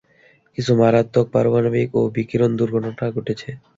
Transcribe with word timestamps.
কিছু 0.57 0.71
মারাত্মক 0.79 1.25
পারমাণবিক 1.33 1.89
ও 1.95 2.11
বিকিরণ 2.15 2.51
দুর্ঘটনা 2.59 2.89
ঘটেছে। 3.15 3.49